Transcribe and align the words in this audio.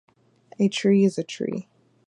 A 0.57 0.67
tree 0.67 1.05
is 1.05 1.19
a 1.19 1.23
tree. 1.23 1.69